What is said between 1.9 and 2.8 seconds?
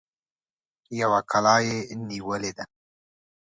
نيولې ده.